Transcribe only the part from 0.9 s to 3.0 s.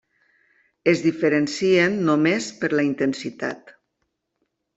Es diferencien només per la